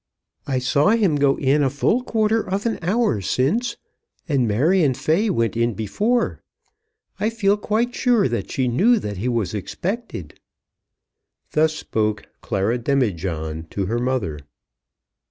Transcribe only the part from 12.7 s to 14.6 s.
Demijohn to her mother.